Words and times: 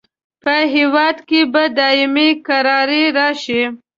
په 0.43 0.55
هیواد 0.75 1.17
کې 1.29 1.41
به 1.51 1.63
دایمي 1.77 2.29
کراري 2.47 3.03
راشي. 3.17 3.63